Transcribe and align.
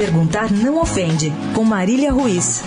Perguntar 0.00 0.50
não 0.50 0.80
ofende, 0.80 1.30
com 1.54 1.62
Marília 1.62 2.10
Ruiz. 2.10 2.62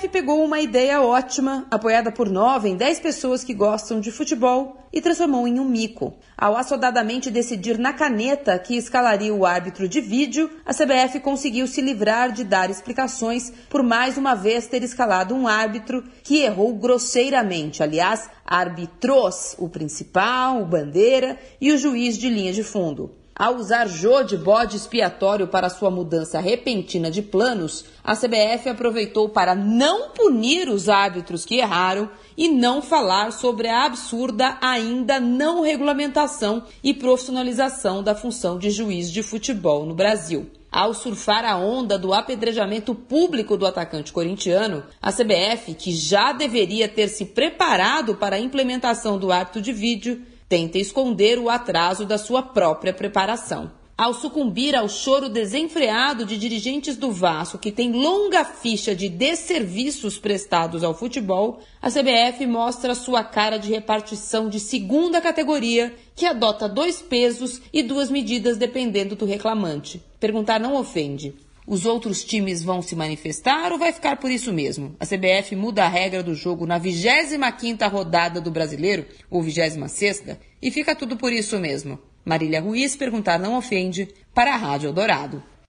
CBF 0.00 0.08
pegou 0.08 0.42
uma 0.42 0.60
ideia 0.60 1.02
ótima, 1.02 1.66
apoiada 1.70 2.10
por 2.10 2.30
nove 2.30 2.70
em 2.70 2.76
dez 2.76 2.98
pessoas 2.98 3.44
que 3.44 3.52
gostam 3.52 4.00
de 4.00 4.10
futebol, 4.10 4.78
e 4.90 5.00
transformou 5.00 5.46
em 5.46 5.60
um 5.60 5.64
mico. 5.64 6.14
Ao 6.38 6.56
assodadamente 6.56 7.30
decidir 7.30 7.78
na 7.78 7.92
caneta 7.92 8.58
que 8.58 8.76
escalaria 8.76 9.34
o 9.34 9.44
árbitro 9.44 9.86
de 9.86 10.00
vídeo, 10.00 10.50
a 10.64 10.72
CBF 10.72 11.20
conseguiu 11.20 11.66
se 11.66 11.82
livrar 11.82 12.32
de 12.32 12.44
dar 12.44 12.70
explicações 12.70 13.52
por 13.68 13.82
mais 13.82 14.16
uma 14.16 14.34
vez 14.34 14.66
ter 14.66 14.82
escalado 14.82 15.34
um 15.34 15.46
árbitro 15.46 16.02
que 16.22 16.40
errou 16.40 16.74
grosseiramente. 16.74 17.82
Aliás, 17.82 18.28
arbitros, 18.44 19.54
o 19.58 19.68
principal, 19.68 20.62
o 20.62 20.66
bandeira 20.66 21.38
e 21.60 21.72
o 21.72 21.78
juiz 21.78 22.16
de 22.16 22.30
linha 22.30 22.54
de 22.54 22.62
fundo. 22.62 23.19
Ao 23.40 23.56
usar 23.56 23.86
Jô 23.88 24.22
de 24.22 24.36
bode 24.36 24.76
expiatório 24.76 25.46
para 25.46 25.70
sua 25.70 25.90
mudança 25.90 26.38
repentina 26.40 27.10
de 27.10 27.22
planos, 27.22 27.86
a 28.04 28.14
CBF 28.14 28.68
aproveitou 28.68 29.30
para 29.30 29.54
não 29.54 30.10
punir 30.10 30.68
os 30.68 30.90
árbitros 30.90 31.46
que 31.46 31.56
erraram 31.56 32.10
e 32.36 32.48
não 32.50 32.82
falar 32.82 33.32
sobre 33.32 33.66
a 33.66 33.86
absurda 33.86 34.58
ainda 34.60 35.18
não 35.18 35.62
regulamentação 35.62 36.64
e 36.84 36.92
profissionalização 36.92 38.02
da 38.02 38.14
função 38.14 38.58
de 38.58 38.68
juiz 38.68 39.10
de 39.10 39.22
futebol 39.22 39.86
no 39.86 39.94
Brasil. 39.94 40.50
Ao 40.70 40.92
surfar 40.92 41.46
a 41.46 41.56
onda 41.56 41.98
do 41.98 42.12
apedrejamento 42.12 42.94
público 42.94 43.56
do 43.56 43.64
atacante 43.64 44.12
corintiano, 44.12 44.84
a 45.00 45.10
CBF, 45.10 45.72
que 45.72 45.92
já 45.92 46.34
deveria 46.34 46.86
ter 46.86 47.08
se 47.08 47.24
preparado 47.24 48.16
para 48.16 48.36
a 48.36 48.40
implementação 48.40 49.18
do 49.18 49.32
árbitro 49.32 49.62
de 49.62 49.72
vídeo, 49.72 50.20
tenta 50.50 50.78
esconder 50.78 51.38
o 51.38 51.48
atraso 51.48 52.04
da 52.04 52.18
sua 52.18 52.42
própria 52.42 52.92
preparação. 52.92 53.70
Ao 53.96 54.12
sucumbir 54.12 54.74
ao 54.74 54.88
choro 54.88 55.28
desenfreado 55.28 56.24
de 56.24 56.36
dirigentes 56.36 56.96
do 56.96 57.12
Vasco 57.12 57.56
que 57.56 57.70
tem 57.70 57.92
longa 57.92 58.44
ficha 58.44 58.92
de 58.92 59.08
desserviços 59.08 60.18
prestados 60.18 60.82
ao 60.82 60.92
futebol, 60.92 61.60
a 61.80 61.88
CBF 61.88 62.44
mostra 62.46 62.96
sua 62.96 63.22
cara 63.22 63.58
de 63.58 63.70
repartição 63.70 64.48
de 64.48 64.58
segunda 64.58 65.20
categoria 65.20 65.94
que 66.16 66.26
adota 66.26 66.68
dois 66.68 67.00
pesos 67.00 67.60
e 67.72 67.80
duas 67.80 68.10
medidas 68.10 68.56
dependendo 68.56 69.14
do 69.14 69.26
reclamante. 69.26 70.02
Perguntar 70.18 70.58
não 70.58 70.74
ofende. 70.74 71.32
Os 71.66 71.86
outros 71.86 72.24
times 72.24 72.62
vão 72.62 72.82
se 72.82 72.96
manifestar 72.96 73.70
ou 73.72 73.78
vai 73.78 73.92
ficar 73.92 74.16
por 74.16 74.30
isso 74.30 74.52
mesmo? 74.52 74.96
A 74.98 75.06
CBF 75.06 75.54
muda 75.54 75.84
a 75.84 75.88
regra 75.88 76.22
do 76.22 76.34
jogo 76.34 76.66
na 76.66 76.80
25ª 76.80 77.88
rodada 77.90 78.40
do 78.40 78.50
Brasileiro, 78.50 79.06
ou 79.30 79.42
26ª, 79.42 80.38
e 80.60 80.70
fica 80.70 80.96
tudo 80.96 81.16
por 81.16 81.32
isso 81.32 81.58
mesmo. 81.58 81.98
Marília 82.24 82.60
Ruiz 82.60 82.96
perguntar 82.96 83.38
não 83.38 83.56
ofende 83.56 84.08
para 84.34 84.54
a 84.54 84.56
Rádio 84.56 84.88
Eldorado. 84.88 85.42